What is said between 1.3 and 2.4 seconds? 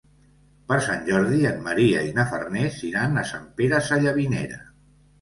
en Maria i na